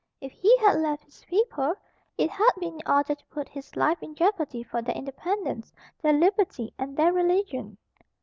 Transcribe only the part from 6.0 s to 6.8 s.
their liberty,